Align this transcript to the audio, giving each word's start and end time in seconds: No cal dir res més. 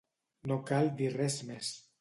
No 0.51 0.57
cal 0.71 0.89
dir 1.03 1.13
res 1.19 1.41
més. 1.53 1.75